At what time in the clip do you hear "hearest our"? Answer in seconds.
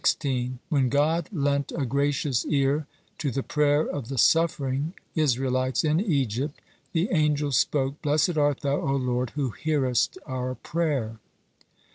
9.51-10.55